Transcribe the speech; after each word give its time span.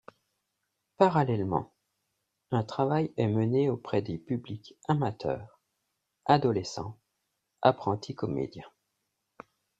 Parallèlement, 0.97 1.75
un 2.49 2.63
travail 2.63 3.13
est 3.17 3.27
mené 3.27 3.69
auprès 3.69 4.01
des 4.01 4.17
publics 4.17 4.75
amateurs, 4.87 5.59
adolescents, 6.25 6.97
apprentis-comédiens... 7.61 8.67